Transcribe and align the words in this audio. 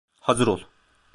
Hazır 0.19 0.47
ol. 0.47 0.59